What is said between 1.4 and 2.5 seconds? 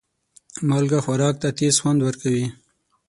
ته تیز خوند ورکوي.